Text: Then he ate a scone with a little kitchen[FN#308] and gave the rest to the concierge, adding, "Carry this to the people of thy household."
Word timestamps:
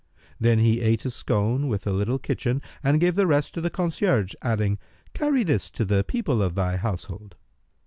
Then 0.39 0.57
he 0.57 0.81
ate 0.81 1.05
a 1.05 1.11
scone 1.11 1.67
with 1.67 1.85
a 1.85 1.91
little 1.91 2.17
kitchen[FN#308] 2.17 2.61
and 2.83 2.99
gave 2.99 3.13
the 3.13 3.27
rest 3.27 3.53
to 3.53 3.61
the 3.61 3.69
concierge, 3.69 4.33
adding, 4.41 4.79
"Carry 5.13 5.43
this 5.43 5.69
to 5.69 5.85
the 5.85 6.03
people 6.03 6.41
of 6.41 6.55
thy 6.55 6.77
household." 6.77 7.35